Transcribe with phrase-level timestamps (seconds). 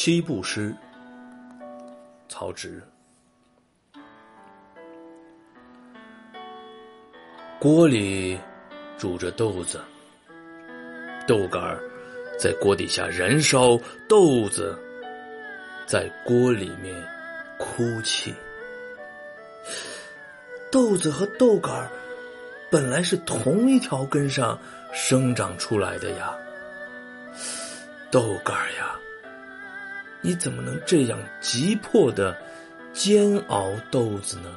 [0.00, 0.72] 七步诗，
[2.28, 2.80] 曹植。
[7.58, 8.38] 锅里
[8.96, 9.80] 煮着豆子，
[11.26, 11.76] 豆干
[12.38, 13.76] 在锅底下燃烧，
[14.08, 14.78] 豆子
[15.84, 16.94] 在锅里面
[17.58, 18.32] 哭泣。
[20.70, 21.90] 豆子和豆干
[22.70, 24.56] 本来是同一条根上
[24.92, 26.38] 生长出来的呀，
[28.12, 28.96] 豆干呀，
[30.20, 32.36] 你怎么能这样急迫的
[32.92, 34.50] 煎熬豆子呢？